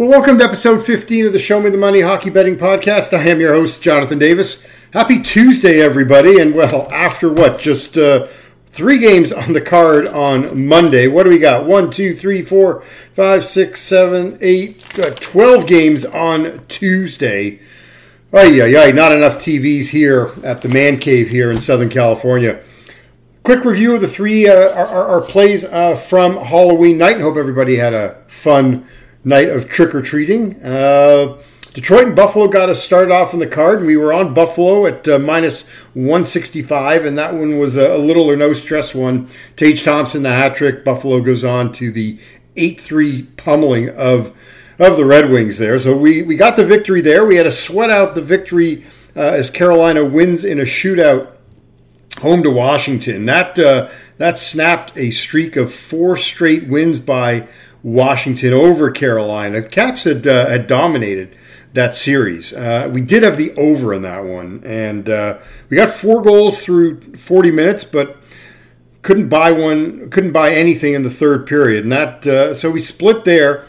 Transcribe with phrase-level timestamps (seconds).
[0.00, 3.12] Well, welcome to episode 15 of the Show Me the Money Hockey Betting Podcast.
[3.12, 4.62] I am your host, Jonathan Davis.
[4.94, 6.40] Happy Tuesday, everybody.
[6.40, 7.60] And well, after what?
[7.60, 8.26] Just uh,
[8.64, 11.06] three games on the card on Monday.
[11.06, 11.66] What do we got?
[11.66, 12.82] One, two, three, four,
[13.14, 17.60] five, six, seven, eight, uh, 12 games on Tuesday.
[18.32, 22.62] Ay, yeah, ay, not enough TVs here at the Man Cave here in Southern California.
[23.42, 27.36] Quick review of the three uh, our, our, plays uh, from Halloween night, and hope
[27.36, 28.86] everybody had a fun
[29.24, 30.62] night of trick or treating.
[30.62, 31.36] Uh,
[31.72, 33.84] Detroit and Buffalo got us started off in the card.
[33.84, 35.62] We were on Buffalo at uh, minus
[35.94, 39.28] 165, and that one was a, a, little or no stress one.
[39.56, 40.84] Tage Thompson, the hat trick.
[40.84, 42.18] Buffalo goes on to the
[42.56, 44.36] 8 3 pummeling of,
[44.80, 45.78] of the Red Wings there.
[45.78, 47.24] So we, we got the victory there.
[47.24, 48.84] We had to sweat out the victory
[49.14, 51.36] uh, as Carolina wins in a shootout
[52.20, 53.26] home to Washington.
[53.26, 57.46] That, uh, that snapped a streak of four straight wins by
[57.82, 59.62] Washington over Carolina.
[59.62, 61.34] Caps had, uh, had dominated
[61.72, 62.52] that series.
[62.52, 66.60] Uh, we did have the over in that one, and uh, we got four goals
[66.60, 68.16] through 40 minutes, but
[69.02, 72.80] couldn't buy one, couldn't buy anything in the third period, and that uh, so we
[72.80, 73.66] split there.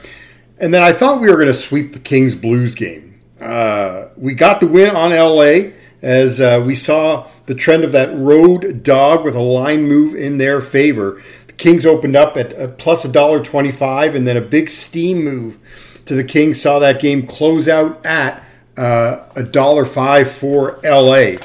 [0.58, 3.20] And then I thought we were going to sweep the Kings Blues game.
[3.40, 8.16] Uh, we got the win on LA as uh, we saw the trend of that
[8.16, 11.22] road dog with a line move in their favor.
[11.62, 15.60] Kings opened up at a plus a dollar twenty-five, and then a big steam move
[16.08, 18.44] to the Kings saw that game close out at
[18.76, 21.36] uh, a dollar five for LA.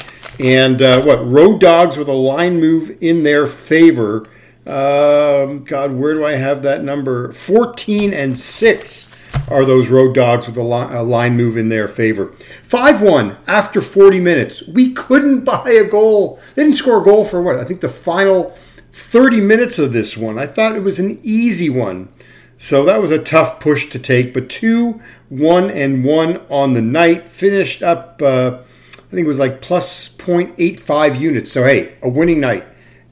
[0.40, 4.26] And uh, what road dogs with a line move in their favor.
[4.66, 7.30] Um, God, where do I have that number?
[7.32, 9.10] Fourteen and six
[9.50, 12.32] are those road dogs with a line move in their favor.
[12.62, 14.66] 5 1 after 40 minutes.
[14.66, 16.40] We couldn't buy a goal.
[16.54, 17.56] They didn't score a goal for what?
[17.56, 18.56] I think the final
[18.96, 20.38] 30 minutes of this one.
[20.38, 22.08] I thought it was an easy one.
[22.56, 24.32] So that was a tough push to take.
[24.32, 28.60] But two, one, and one on the night finished up, uh,
[28.94, 31.52] I think it was like plus 0.85 units.
[31.52, 32.66] So, hey, a winning night.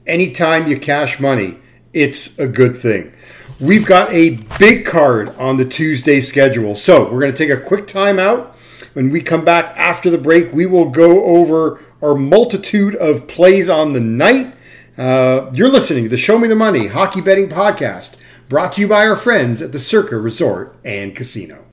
[0.07, 1.59] Anytime you cash money,
[1.93, 3.13] it's a good thing.
[3.59, 6.75] We've got a big card on the Tuesday schedule.
[6.75, 8.55] So, we're going to take a quick time out.
[8.93, 13.69] When we come back after the break, we will go over our multitude of plays
[13.69, 14.54] on the night
[14.97, 18.15] uh, you're listening to the Show Me the Money Hockey Betting Podcast,
[18.47, 21.65] brought to you by our friends at the Circa Resort and Casino.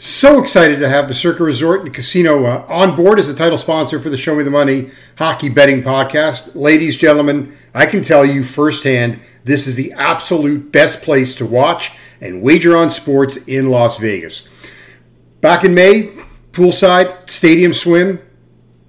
[0.00, 3.58] So excited to have the Circa Resort and Casino uh, on board as the title
[3.58, 6.54] sponsor for the Show Me the Money Hockey Betting Podcast.
[6.54, 11.46] Ladies, and gentlemen, I can tell you firsthand this is the absolute best place to
[11.46, 14.48] watch and wager on sports in Las Vegas.
[15.40, 16.12] Back in May,
[16.52, 18.20] poolside, stadium swim,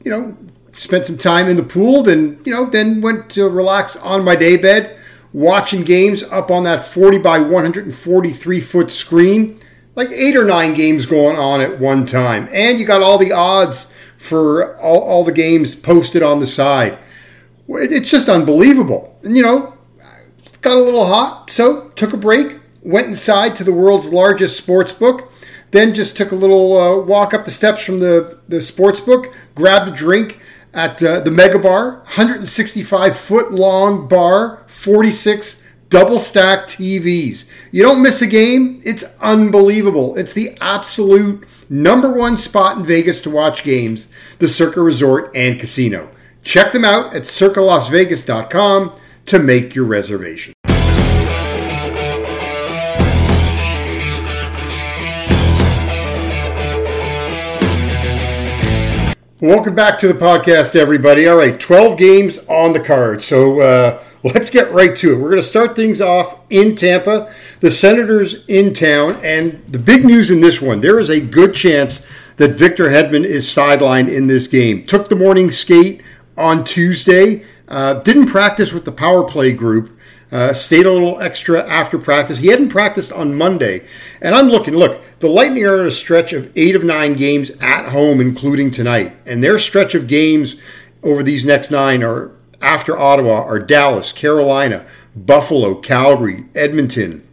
[0.03, 0.38] you know,
[0.73, 4.35] spent some time in the pool, then, you know, then went to relax on my
[4.35, 4.97] day bed,
[5.33, 9.59] watching games up on that 40 by 143 foot screen.
[9.95, 12.49] Like eight or nine games going on at one time.
[12.51, 16.97] And you got all the odds for all, all the games posted on the side.
[17.69, 19.17] It's just unbelievable.
[19.23, 19.75] And, you know,
[20.66, 24.92] got a little hot, so took a break, went inside to the world's largest sports
[24.92, 25.31] book,
[25.72, 29.34] then just took a little uh, walk up the steps from the, the sports book,
[29.53, 30.42] grabbed a drink
[30.74, 37.46] at uh, the Mega Bar, 165 foot long bar, 46 double stack TVs.
[37.72, 40.18] You don't miss a game, it's unbelievable.
[40.18, 44.09] It's the absolute number one spot in Vegas to watch games,
[44.40, 46.09] the Circa Resort and Casino.
[46.44, 48.94] Check them out at circalasvegas.com
[49.28, 50.53] to make your reservation.
[59.41, 61.28] Welcome back to the podcast, everybody.
[61.28, 63.22] All right, 12 games on the card.
[63.22, 65.18] So uh, let's get right to it.
[65.18, 67.32] We're going to start things off in Tampa.
[67.59, 69.20] The Senators in town.
[69.23, 72.02] And the big news in this one there is a good chance
[72.38, 74.84] that Victor Hedman is sidelined in this game.
[74.84, 76.02] Took the morning skate
[76.38, 77.46] on Tuesday.
[77.67, 79.91] Uh, didn't practice with the power play group.
[80.32, 82.40] Uh, stayed a little extra after practice.
[82.40, 83.88] He hadn't practiced on Monday.
[84.22, 87.52] And I'm looking, look, the Lightning are in a stretch of eight of nine games
[87.62, 89.16] at home, including tonight.
[89.26, 90.56] And their stretch of games
[91.03, 94.85] over these next nine are after Ottawa are Dallas, Carolina,
[95.16, 97.26] Buffalo, Calgary, Edmonton,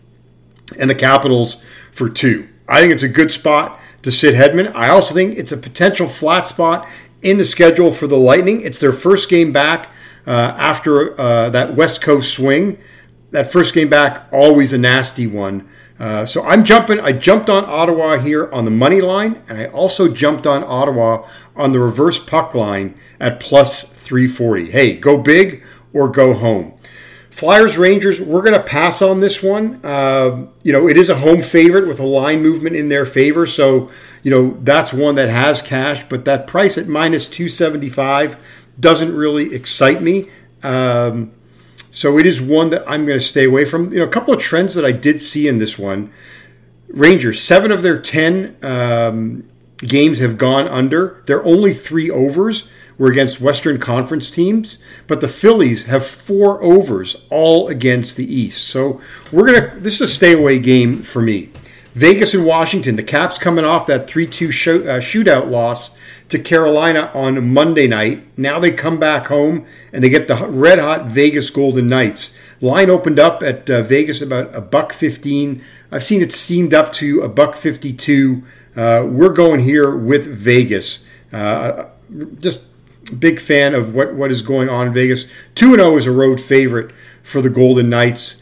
[0.78, 2.48] and the Capitals for two.
[2.68, 4.72] I think it's a good spot to sit Hedman.
[4.74, 6.88] I also think it's a potential flat spot
[7.22, 8.60] in the schedule for the Lightning.
[8.60, 9.88] It's their first game back
[10.30, 12.78] after uh, that West Coast swing.
[13.30, 15.68] That first game back, always a nasty one.
[15.98, 17.00] Uh, so I'm jumping.
[17.00, 21.28] I jumped on Ottawa here on the money line, and I also jumped on Ottawa
[21.54, 24.72] on the reverse puck line at plus 340.
[24.72, 26.74] Hey, go big or go home.
[27.30, 29.80] Flyers Rangers, we're going to pass on this one.
[29.82, 33.46] Uh, you know, it is a home favorite with a line movement in their favor.
[33.46, 33.90] So,
[34.22, 38.36] you know, that's one that has cash, but that price at minus 275
[38.78, 40.28] doesn't really excite me.
[40.62, 41.32] Um,
[41.90, 43.92] so it is one that I'm going to stay away from.
[43.92, 46.12] You know, a couple of trends that I did see in this one
[46.88, 49.48] Rangers, seven of their 10 um,
[49.78, 51.22] games have gone under.
[51.26, 57.16] They're only three overs were against Western Conference teams, but the Phillies have four overs
[57.30, 58.68] all against the East.
[58.68, 59.00] So
[59.32, 59.80] we're gonna.
[59.80, 61.50] This is a stay away game for me.
[61.94, 62.96] Vegas and Washington.
[62.96, 65.96] The Caps coming off that three-two shoot, uh, shootout loss
[66.32, 68.26] to Carolina on Monday night.
[68.36, 72.32] Now they come back home and they get the red hot Vegas Golden Knights.
[72.60, 75.62] Line opened up at uh, Vegas about a buck fifteen.
[75.90, 78.42] I've seen it steamed up to a buck fifty-two.
[78.74, 81.04] Uh, we're going here with Vegas.
[81.32, 81.86] Uh,
[82.40, 82.64] just
[83.18, 85.26] big fan of what, what is going on in Vegas.
[85.54, 88.41] 2 0 is a road favorite for the Golden Knights.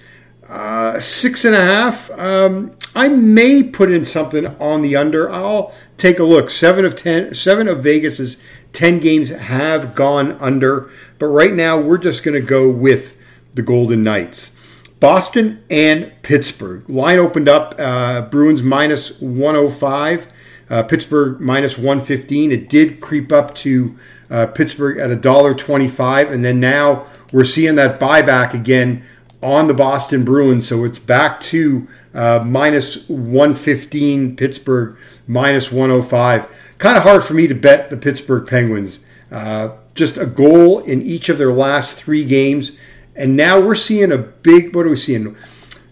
[0.50, 2.10] Uh, six and a half.
[2.18, 5.30] Um, I may put in something on the under.
[5.30, 6.50] I'll take a look.
[6.50, 7.32] Seven of ten.
[7.34, 8.36] Seven of Vegas's
[8.72, 13.16] ten games have gone under, but right now we're just going to go with
[13.54, 14.50] the Golden Knights.
[14.98, 16.88] Boston and Pittsburgh.
[16.90, 17.76] Line opened up.
[17.78, 20.28] Uh, Bruins minus 105.
[20.68, 22.50] Uh, Pittsburgh minus 115.
[22.50, 23.96] It did creep up to
[24.28, 29.04] uh, Pittsburgh at a dollar twenty-five, and then now we're seeing that buyback again
[29.42, 30.68] on the Boston Bruins.
[30.68, 34.96] So it's back to uh, minus 115, Pittsburgh
[35.26, 36.48] minus 105.
[36.78, 39.00] Kind of hard for me to bet the Pittsburgh Penguins.
[39.30, 42.72] Uh, just a goal in each of their last three games.
[43.14, 45.36] And now we're seeing a big, what are we seeing?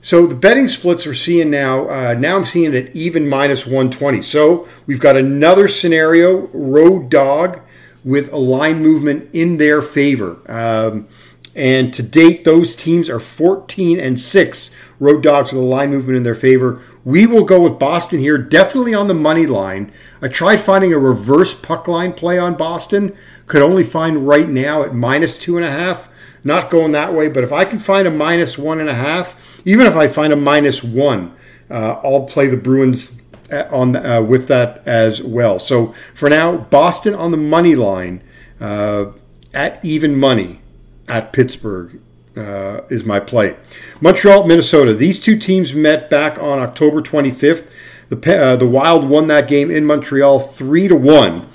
[0.01, 3.67] So the betting splits we're seeing now, uh, now I'm seeing it at even minus
[3.67, 4.23] 120.
[4.23, 7.61] So we've got another scenario, road dog
[8.05, 10.41] with a line movement in their favor.
[10.47, 11.09] Um,
[11.59, 14.71] and to date, those teams are 14 and 6
[15.01, 16.81] road dogs with a line movement in their favor.
[17.05, 19.91] We will go with Boston here, definitely on the money line.
[20.23, 23.17] I tried finding a reverse puck line play on Boston.
[23.49, 26.09] Could only find right now at minus two and a half.
[26.45, 29.35] Not going that way, but if I can find a minus one and a half,
[29.65, 31.35] even if I find a minus one,
[31.69, 33.11] uh, I'll play the Bruins
[33.51, 35.59] on uh, with that as well.
[35.59, 38.23] So for now, Boston on the money line
[38.61, 39.07] uh,
[39.53, 40.61] at even money
[41.09, 42.01] at Pittsburgh
[42.37, 43.57] uh, is my play.
[44.01, 44.95] Montreal, Minnesota.
[44.95, 47.67] These two teams met back on October 25th.
[48.09, 51.49] The uh, the Wild won that game in Montreal three to one.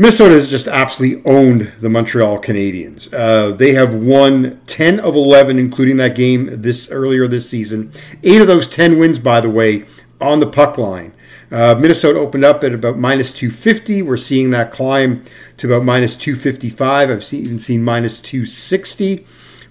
[0.00, 3.12] Minnesota has just absolutely owned the Montreal Canadiens.
[3.12, 7.92] Uh, they have won 10 of 11, including that game this earlier this season.
[8.22, 9.86] Eight of those 10 wins, by the way,
[10.20, 11.14] on the puck line.
[11.50, 14.02] Uh, Minnesota opened up at about minus 250.
[14.02, 15.24] We're seeing that climb
[15.56, 17.10] to about minus 255.
[17.10, 19.26] I've seen, even seen minus 260.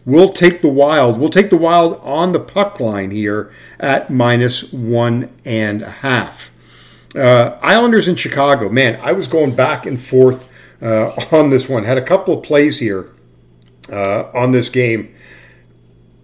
[0.06, 1.20] We'll take the Wild.
[1.20, 6.50] We'll take the Wild on the puck line here at minus one and a half.
[7.16, 8.70] Uh, Islanders in Chicago.
[8.70, 10.52] Man, I was going back and forth
[10.82, 11.84] uh, on this one.
[11.84, 13.12] Had a couple of plays here
[13.92, 15.14] uh, on this game.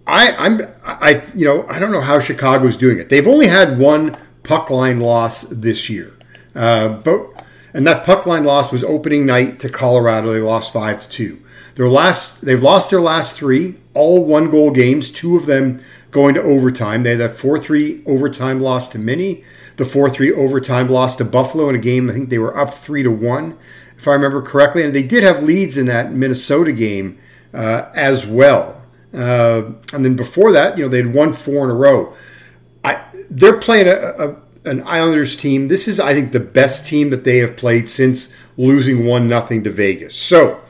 [0.06, 3.08] I, I'm, I, you know, I don't know how Chicago's doing it.
[3.08, 4.14] They've only had one
[4.44, 6.14] puck line loss this year,
[6.54, 10.32] uh, but and that puck line loss was opening night to Colorado.
[10.32, 11.44] They lost five to two.
[11.74, 15.10] Their last, they've lost their last three, all one goal games.
[15.10, 15.82] Two of them
[16.12, 17.02] going to overtime.
[17.02, 19.42] They had that four three overtime loss to Mini,
[19.76, 22.08] the four three overtime loss to Buffalo in a game.
[22.08, 23.58] I think they were up three to one,
[23.98, 27.18] if I remember correctly, and they did have leads in that Minnesota game
[27.52, 28.84] uh, as well.
[29.12, 32.14] Uh, and then before that, you know, they'd won four in a row.
[33.34, 35.68] They're playing a, a, an Islanders team.
[35.68, 39.64] This is, I think, the best team that they have played since losing one nothing
[39.64, 40.14] to Vegas.
[40.14, 40.60] So,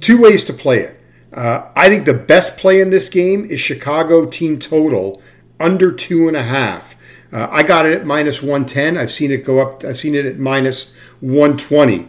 [0.00, 1.00] two ways to play it.
[1.32, 5.20] Uh, I think the best play in this game is Chicago team total
[5.60, 6.96] under two and a half.
[7.30, 8.96] Uh, I got it at minus 110.
[8.96, 9.84] I've seen it go up.
[9.84, 12.08] I've seen it at minus 120.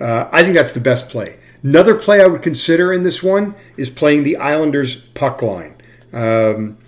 [0.00, 1.40] Uh, I think that's the best play.
[1.62, 5.74] Another play I would consider in this one is playing the Islanders puck line.
[6.12, 6.78] Um,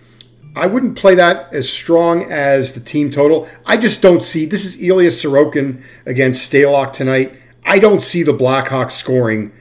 [0.57, 3.49] I wouldn't play that as strong as the team total.
[3.64, 4.47] I just don't see.
[4.47, 7.38] This is Ilya Sorokin against Stalock tonight.
[7.64, 9.52] I don't see the Blackhawks scoring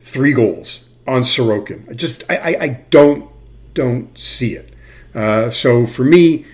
[0.00, 1.88] three goals on Sorokin.
[1.90, 3.30] I just I, I, I don't
[3.74, 4.72] don't see it.
[5.14, 6.46] Uh, so for me,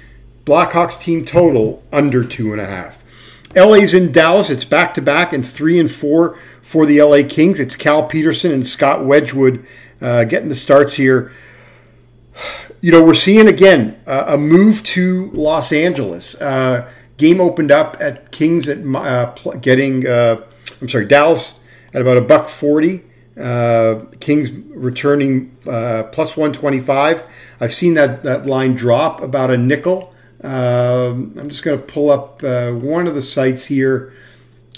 [0.45, 3.05] Blackhawks team total under two and a half.
[3.55, 4.51] LA's in Dallas.
[4.51, 7.61] It's back to back and three and four for the LA Kings.
[7.61, 9.65] It's Cal Petersen and Scott Wedgewood
[10.01, 11.33] uh, getting the starts here.
[12.85, 16.35] You know, we're seeing again uh, a move to Los Angeles.
[16.35, 16.87] Uh,
[17.17, 20.45] game opened up at Kings at uh, getting, uh,
[20.83, 21.61] I'm sorry, Dallas
[21.95, 23.03] at about a buck forty.
[23.41, 27.23] Uh, Kings returning uh, plus 125.
[27.59, 30.15] I've seen that, that line drop about a nickel.
[30.43, 34.13] Um, I'm just going to pull up one of the sites here.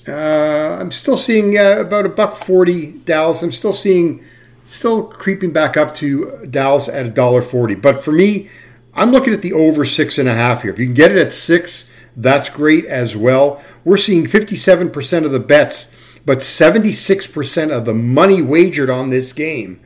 [0.07, 3.43] I'm still seeing about a buck 40 Dallas.
[3.43, 4.25] I'm still seeing
[4.67, 7.75] still creeping back up to Dallas at a dollar forty.
[7.75, 8.51] But for me,
[8.95, 10.73] I'm looking at the over six and a half here.
[10.73, 13.63] If you can get it at six, that's great as well.
[13.85, 15.91] We're seeing 57% of the bets,
[16.25, 19.81] but 76% of the money wagered on this game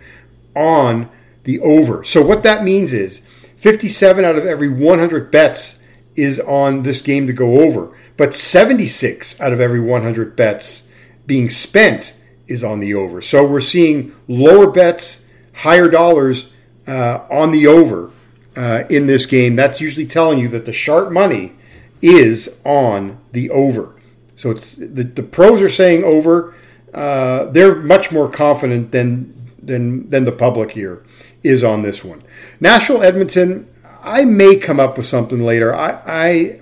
[0.54, 1.10] on
[1.42, 2.04] the over.
[2.04, 3.20] So what that means is
[3.56, 5.80] 57 out of every 100 bets
[6.14, 10.86] is on this game to go over, but 76 out of every 100 bets
[11.26, 12.12] being spent
[12.50, 13.20] is on the over.
[13.22, 16.50] So we're seeing lower bets, higher dollars
[16.86, 18.10] uh, on the over
[18.56, 19.56] uh, in this game.
[19.56, 21.54] That's usually telling you that the sharp money
[22.02, 23.94] is on the over.
[24.36, 26.54] So it's the, the pros are saying over.
[26.92, 31.04] Uh, they're much more confident than than than the public here
[31.42, 32.22] is on this one.
[32.58, 33.70] Nashville Edmonton.
[34.02, 35.74] I may come up with something later.
[35.74, 36.60] I I,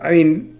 [0.00, 0.57] I mean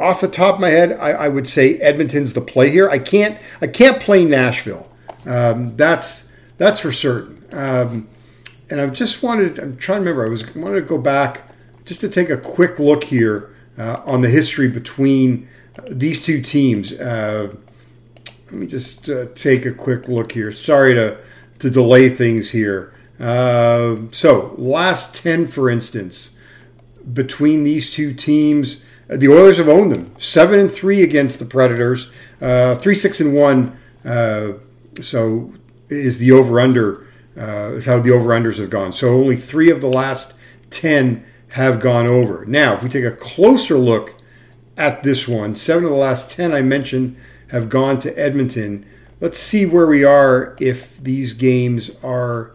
[0.00, 2.88] off the top of my head, I, I, would say Edmonton's the play here.
[2.88, 4.90] I can't I can't play Nashville.
[5.26, 6.26] Um, that's
[6.56, 7.44] that's for certain.
[7.52, 8.08] Um,
[8.70, 10.26] and I just wanted I'm trying to remember.
[10.26, 11.42] I was wanted to go back
[11.84, 15.48] just to take a quick look here uh, on the history between
[15.90, 16.92] these two teams.
[16.92, 17.54] Uh,
[18.46, 20.50] let me just uh, take a quick look here.
[20.50, 21.18] Sorry to
[21.58, 22.94] to delay things here.
[23.18, 26.30] Uh, so last ten, for instance,
[27.12, 28.82] between these two teams.
[29.10, 33.34] The Oilers have owned them seven and three against the Predators, uh, three six and
[33.34, 33.76] one.
[34.04, 34.52] Uh,
[35.00, 35.52] so
[35.88, 38.92] is the over under uh, is how the over unders have gone.
[38.92, 40.34] So only three of the last
[40.70, 42.44] ten have gone over.
[42.44, 44.14] Now, if we take a closer look
[44.76, 47.16] at this one, seven of the last ten I mentioned
[47.48, 48.86] have gone to Edmonton.
[49.20, 52.52] Let's see where we are if these games are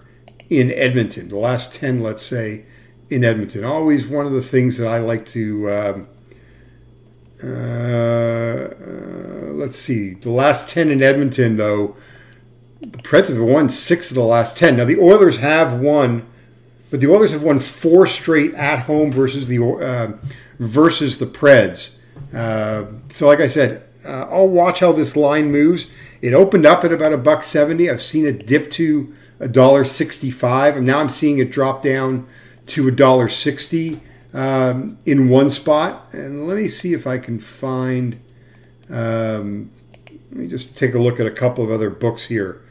[0.50, 1.28] in Edmonton.
[1.28, 2.64] The last ten, let's say,
[3.10, 3.66] in Edmonton.
[3.66, 5.72] Always one of the things that I like to.
[5.72, 6.08] Um,
[7.44, 8.70] uh, uh,
[9.54, 10.14] let's see.
[10.14, 11.96] The last 10 in Edmonton, though,
[12.80, 14.78] the Preds have won six of the last 10.
[14.78, 16.26] Now, the Oilers have won,
[16.90, 20.14] but the Oilers have won four straight at home versus the uh,
[20.60, 21.96] versus the Preds.
[22.34, 25.88] Uh, so, like I said, uh, I'll watch how this line moves.
[26.22, 27.90] It opened up at about a buck 70.
[27.90, 32.28] I've seen it dip to a dollar 65, and now I'm seeing it drop down
[32.68, 34.00] to a dollar 60
[34.36, 36.08] um, in one spot.
[36.12, 38.20] And let me see if I can find.
[38.90, 39.72] Um,
[40.30, 42.62] let me just take a look at a couple of other books here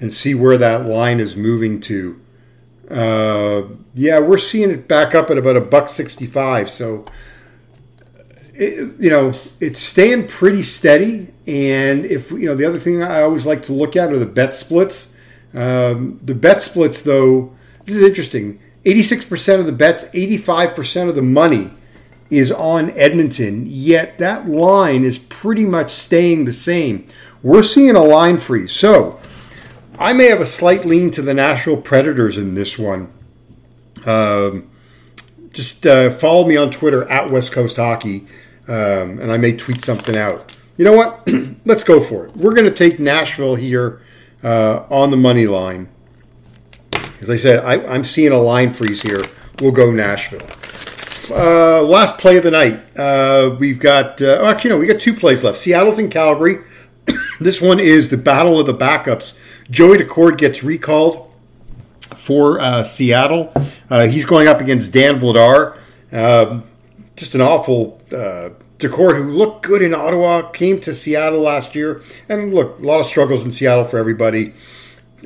[0.00, 2.20] and see where that line is moving to.
[2.90, 3.62] Uh,
[3.94, 6.68] yeah, we're seeing it back up at about a buck sixty-five.
[6.68, 7.06] So,
[8.52, 11.32] it, you know, it's staying pretty steady.
[11.46, 14.26] And if you know, the other thing I always like to look at are the
[14.26, 15.14] bet splits.
[15.54, 17.54] Um, the bet splits, though,
[17.84, 18.60] this is interesting.
[18.84, 21.70] 86% of the bets, 85% of the money
[22.30, 27.06] is on Edmonton, yet that line is pretty much staying the same.
[27.42, 28.72] We're seeing a line freeze.
[28.72, 29.20] So
[29.98, 33.12] I may have a slight lean to the Nashville Predators in this one.
[34.06, 34.70] Um,
[35.52, 38.26] just uh, follow me on Twitter at West Coast Hockey,
[38.66, 40.56] um, and I may tweet something out.
[40.76, 41.28] You know what?
[41.64, 42.36] Let's go for it.
[42.36, 44.02] We're going to take Nashville here
[44.42, 45.88] uh, on the money line.
[47.24, 49.24] As I said, I, am seeing a line freeze here.
[49.58, 50.46] We'll go Nashville.
[51.30, 52.84] Uh, last play of the night.
[52.98, 55.56] Uh, we've got, uh, oh, actually, no, we got two plays left.
[55.56, 56.58] Seattle's in Calgary.
[57.40, 59.38] this one is the battle of the backups.
[59.70, 61.32] Joey Daccord gets recalled
[62.14, 63.50] for uh, Seattle.
[63.88, 65.78] Uh, he's going up against Dan Vladar.
[66.12, 66.64] Um,
[67.16, 72.02] just an awful uh, Daccord who looked good in Ottawa, came to Seattle last year.
[72.28, 74.52] And look, a lot of struggles in Seattle for everybody.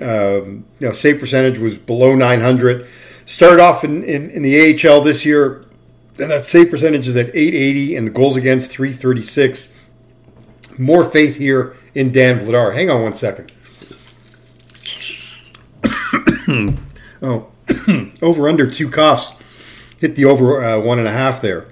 [0.01, 2.87] Um, you know, save percentage was below 900.
[3.25, 5.65] Started off in, in, in, the AHL this year,
[6.19, 9.75] and that save percentage is at 880, and the goals against 336.
[10.79, 12.75] More faith here in Dan Vladar.
[12.75, 13.53] Hang on one second.
[17.23, 17.49] oh,
[18.23, 19.33] over under two coughs.
[19.99, 21.69] Hit the over uh, one and a half there.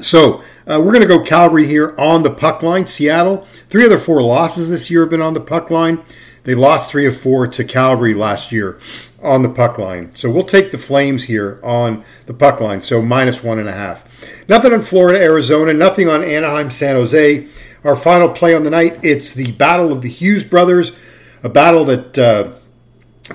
[0.00, 2.86] So uh, we're going to go Calgary here on the puck line.
[2.86, 6.02] Seattle, three of their four losses this year have been on the puck line.
[6.44, 8.78] They lost three of four to Calgary last year
[9.22, 10.14] on the puck line.
[10.14, 12.80] So we'll take the Flames here on the puck line.
[12.80, 14.06] So minus one and a half.
[14.48, 15.72] Nothing on Florida, Arizona.
[15.72, 17.48] Nothing on Anaheim, San Jose.
[17.82, 18.98] Our final play on the night.
[19.02, 20.92] It's the battle of the Hughes brothers,
[21.42, 22.52] a battle that uh,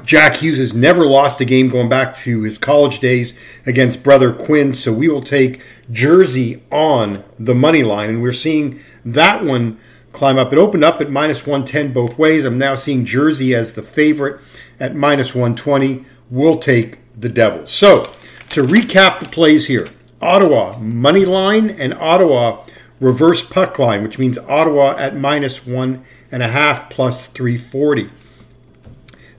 [0.05, 3.33] Jack Hughes has never lost a game going back to his college days
[3.65, 5.61] against brother Quinn, so we will take
[5.91, 9.79] Jersey on the money line, and we're seeing that one
[10.11, 10.51] climb up.
[10.51, 12.45] It opened up at minus 110 both ways.
[12.45, 14.41] I'm now seeing Jersey as the favorite
[14.79, 16.05] at minus 120.
[16.29, 17.71] We'll take the Devils.
[17.71, 18.03] So,
[18.49, 19.87] to recap the plays here
[20.21, 22.65] Ottawa money line and Ottawa
[22.99, 28.09] reverse puck line, which means Ottawa at minus one and a half plus 340.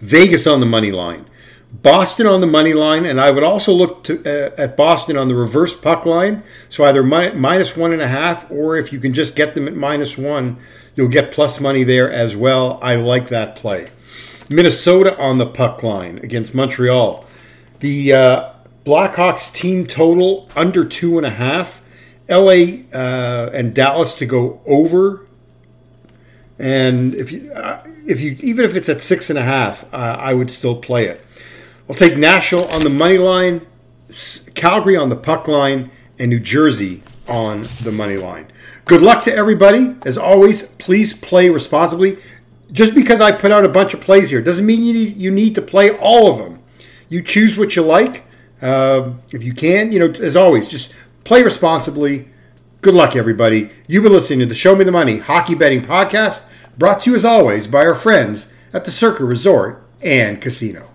[0.00, 1.26] Vegas on the money line.
[1.72, 5.28] Boston on the money line, and I would also look to, uh, at Boston on
[5.28, 6.42] the reverse puck line.
[6.68, 9.68] So either mi- minus one and a half, or if you can just get them
[9.68, 10.58] at minus one,
[10.96, 12.78] you'll get plus money there as well.
[12.82, 13.88] I like that play.
[14.48, 17.24] Minnesota on the puck line against Montreal.
[17.78, 18.50] The uh,
[18.84, 21.82] Blackhawks team total under two and a half.
[22.28, 25.26] LA uh, and Dallas to go over.
[26.58, 29.96] And if you, uh, if you, even if it's at six and a half, uh,
[29.96, 31.24] I would still play it.
[31.90, 33.66] I'll take Nashville on the money line,
[34.54, 38.46] Calgary on the puck line, and New Jersey on the money line.
[38.84, 39.96] Good luck to everybody.
[40.06, 42.18] As always, please play responsibly.
[42.70, 45.32] Just because I put out a bunch of plays here doesn't mean you need, you
[45.32, 46.62] need to play all of them.
[47.08, 48.24] You choose what you like.
[48.62, 50.94] Uh, if you can, you know, as always, just
[51.24, 52.28] play responsibly.
[52.82, 53.72] Good luck, everybody.
[53.88, 56.42] You've been listening to the Show Me the Money Hockey Betting Podcast,
[56.78, 60.89] brought to you as always by our friends at the Circa Resort and Casino.